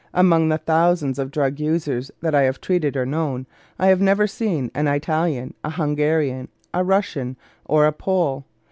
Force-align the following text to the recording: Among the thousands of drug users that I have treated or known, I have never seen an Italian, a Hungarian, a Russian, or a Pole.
Among 0.15 0.49
the 0.49 0.57
thousands 0.57 1.19
of 1.19 1.29
drug 1.29 1.59
users 1.59 2.09
that 2.21 2.33
I 2.33 2.41
have 2.41 2.59
treated 2.59 2.97
or 2.97 3.05
known, 3.05 3.45
I 3.77 3.85
have 3.89 4.01
never 4.01 4.25
seen 4.25 4.71
an 4.73 4.87
Italian, 4.87 5.53
a 5.63 5.69
Hungarian, 5.69 6.47
a 6.73 6.83
Russian, 6.83 7.37
or 7.65 7.85
a 7.85 7.91
Pole. 7.93 8.43